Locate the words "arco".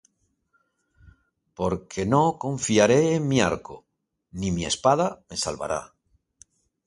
3.39-3.79